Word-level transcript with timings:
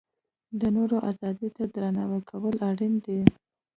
د 0.59 0.61
نورو 0.75 0.97
ازادۍ 1.09 1.49
ته 1.55 1.63
درناوی 1.73 2.21
کول 2.29 2.55
اړین 2.69 2.93
دي. 3.05 3.19